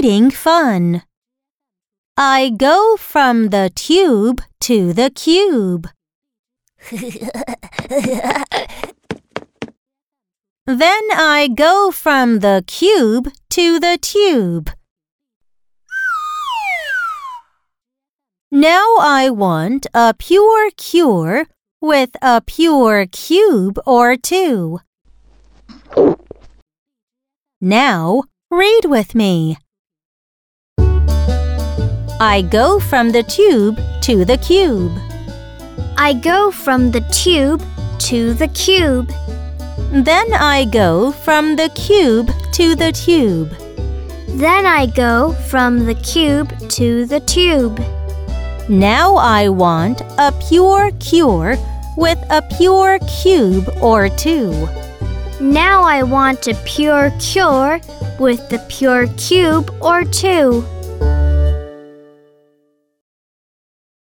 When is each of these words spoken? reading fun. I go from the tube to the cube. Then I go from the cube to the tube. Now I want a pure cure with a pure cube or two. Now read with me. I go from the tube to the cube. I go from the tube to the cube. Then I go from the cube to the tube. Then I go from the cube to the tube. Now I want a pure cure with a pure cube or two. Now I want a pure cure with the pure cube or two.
reading 0.00 0.30
fun. 0.30 1.02
I 2.16 2.48
go 2.56 2.96
from 2.96 3.50
the 3.50 3.70
tube 3.74 4.40
to 4.60 4.94
the 4.94 5.10
cube. 5.10 5.88
Then 10.64 11.02
I 11.12 11.50
go 11.54 11.90
from 11.90 12.38
the 12.38 12.64
cube 12.66 13.30
to 13.50 13.78
the 13.78 13.98
tube. 14.00 14.70
Now 18.50 18.96
I 18.98 19.28
want 19.28 19.86
a 19.92 20.14
pure 20.14 20.70
cure 20.78 21.44
with 21.82 22.16
a 22.22 22.40
pure 22.40 23.04
cube 23.04 23.78
or 23.84 24.16
two. 24.16 24.80
Now 27.60 28.22
read 28.50 28.86
with 28.86 29.14
me. 29.14 29.58
I 32.22 32.42
go 32.42 32.78
from 32.78 33.12
the 33.12 33.22
tube 33.22 33.80
to 34.02 34.26
the 34.26 34.36
cube. 34.36 34.92
I 35.96 36.12
go 36.12 36.50
from 36.50 36.90
the 36.90 37.00
tube 37.10 37.62
to 38.00 38.34
the 38.34 38.48
cube. 38.48 39.08
Then 39.90 40.34
I 40.34 40.66
go 40.66 41.12
from 41.12 41.56
the 41.56 41.70
cube 41.70 42.30
to 42.52 42.74
the 42.74 42.92
tube. 42.92 43.48
Then 44.36 44.66
I 44.66 44.84
go 44.84 45.32
from 45.48 45.86
the 45.86 45.94
cube 45.94 46.52
to 46.68 47.06
the 47.06 47.20
tube. 47.20 47.82
Now 48.68 49.14
I 49.14 49.48
want 49.48 50.02
a 50.18 50.30
pure 50.46 50.90
cure 51.00 51.56
with 51.96 52.18
a 52.28 52.42
pure 52.58 52.98
cube 53.22 53.66
or 53.80 54.10
two. 54.10 54.68
Now 55.40 55.84
I 55.84 56.02
want 56.02 56.46
a 56.48 56.54
pure 56.66 57.12
cure 57.18 57.80
with 58.18 58.46
the 58.50 58.62
pure 58.68 59.06
cube 59.16 59.74
or 59.80 60.04
two. 60.04 60.66